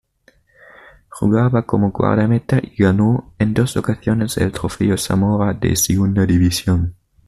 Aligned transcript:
Jugaba 1.09 1.67
como 1.67 1.91
guardameta 1.91 2.57
y 2.59 2.81
ganó 2.81 3.35
en 3.37 3.53
dos 3.53 3.77
ocasiones 3.77 4.35
el 4.39 4.51
Trofeo 4.51 4.97
Zamora 4.97 5.53
de 5.53 5.75
Segunda 5.75 6.25
División. 6.25 6.95